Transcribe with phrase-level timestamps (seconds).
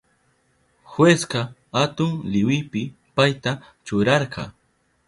[0.93, 1.41] Jueska
[1.83, 2.83] atun liwipi
[3.15, 3.51] payta
[3.85, 4.43] churarka.